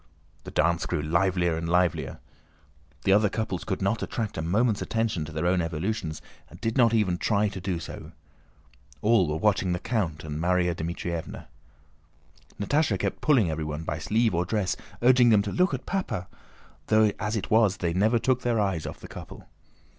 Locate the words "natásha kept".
12.59-13.21